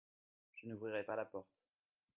Je 0.55 0.65
n'ouvrirai 0.65 1.03
pas 1.03 1.15
la 1.15 1.25
porte. 1.25 1.61